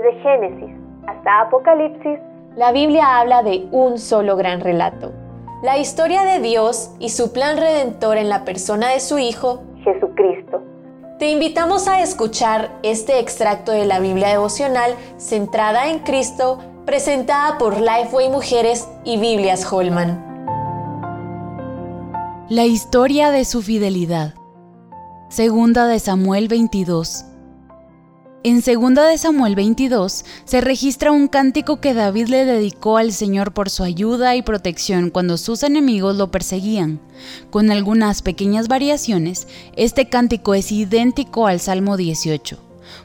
[0.00, 0.70] Desde Génesis
[1.06, 2.18] hasta Apocalipsis,
[2.56, 5.12] la Biblia habla de un solo gran relato.
[5.62, 10.62] La historia de Dios y su plan redentor en la persona de su Hijo, Jesucristo.
[11.18, 17.78] Te invitamos a escuchar este extracto de la Biblia devocional centrada en Cristo, presentada por
[17.78, 20.24] Lifeway Mujeres y Biblias Holman.
[22.48, 24.32] La historia de su fidelidad.
[25.28, 27.29] Segunda de Samuel 22.
[28.42, 33.52] En Segunda de Samuel 22 se registra un cántico que David le dedicó al Señor
[33.52, 37.00] por su ayuda y protección cuando sus enemigos lo perseguían.
[37.50, 39.46] Con algunas pequeñas variaciones,
[39.76, 42.58] este cántico es idéntico al Salmo 18.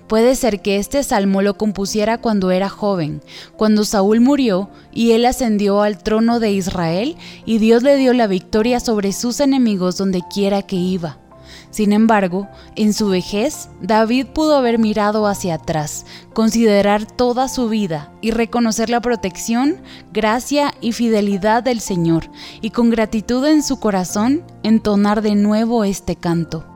[0.08, 3.22] Puede ser que este salmo lo compusiera cuando era joven,
[3.58, 8.27] cuando Saúl murió y él ascendió al trono de Israel y Dios le dio la
[8.27, 11.25] victoria sobre sus enemigos donde quiera que iba.
[11.72, 18.12] Sin embargo, en su vejez, David pudo haber mirado hacia atrás, considerar toda su vida
[18.22, 19.77] y reconocer la protección,
[20.13, 22.30] gracia y fidelidad del Señor,
[22.62, 26.74] y con gratitud en su corazón entonar de nuevo este canto.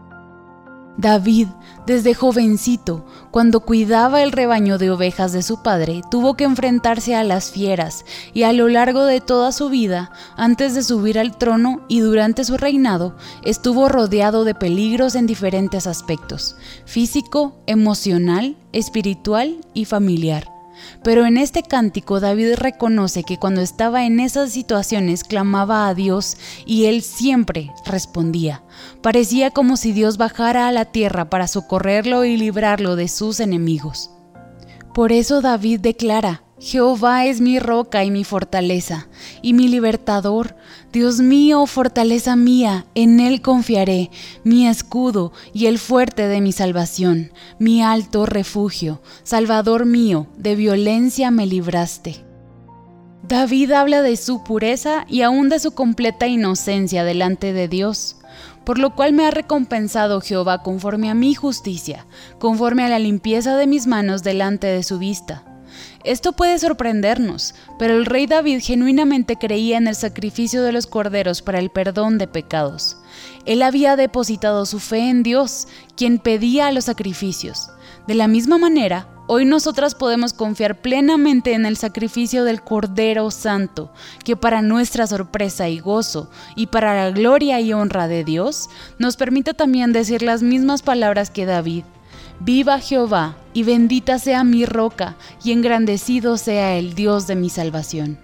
[0.99, 1.47] David,
[1.85, 7.23] desde jovencito, cuando cuidaba el rebaño de ovejas de su padre, tuvo que enfrentarse a
[7.23, 11.85] las fieras y a lo largo de toda su vida, antes de subir al trono
[11.87, 19.85] y durante su reinado, estuvo rodeado de peligros en diferentes aspectos, físico, emocional, espiritual y
[19.85, 20.58] familiar.
[21.03, 26.37] Pero en este cántico David reconoce que cuando estaba en esas situaciones clamaba a Dios
[26.65, 28.63] y él siempre respondía.
[29.01, 34.11] Parecía como si Dios bajara a la tierra para socorrerlo y librarlo de sus enemigos.
[34.93, 39.07] Por eso David declara, Jehová es mi roca y mi fortaleza,
[39.41, 40.55] y mi libertador.
[40.91, 44.11] Dios mío, fortaleza mía, en Él confiaré,
[44.43, 51.31] mi escudo y el fuerte de mi salvación, mi alto refugio, Salvador mío, de violencia
[51.31, 52.25] me libraste.
[53.27, 58.17] David habla de su pureza y aún de su completa inocencia delante de Dios
[58.69, 62.05] por lo cual me ha recompensado Jehová conforme a mi justicia,
[62.37, 65.43] conforme a la limpieza de mis manos delante de su vista.
[66.03, 71.41] Esto puede sorprendernos, pero el rey David genuinamente creía en el sacrificio de los corderos
[71.41, 72.97] para el perdón de pecados.
[73.45, 77.69] Él había depositado su fe en Dios, quien pedía los sacrificios.
[78.07, 83.91] De la misma manera, hoy nosotras podemos confiar plenamente en el sacrificio del Cordero Santo,
[84.23, 89.17] que para nuestra sorpresa y gozo, y para la gloria y honra de Dios, nos
[89.17, 91.83] permite también decir las mismas palabras que David.
[92.41, 98.17] Viva Jehová, y bendita sea mi roca, y engrandecido sea el Dios de mi salvación.